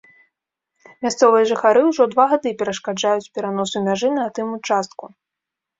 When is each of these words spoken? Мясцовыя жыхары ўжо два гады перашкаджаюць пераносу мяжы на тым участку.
Мясцовыя 1.07 1.43
жыхары 1.51 1.81
ўжо 1.89 2.03
два 2.15 2.25
гады 2.33 2.49
перашкаджаюць 2.63 3.31
пераносу 3.37 3.77
мяжы 3.87 4.09
на 4.19 4.25
тым 4.41 4.47
участку. 4.59 5.05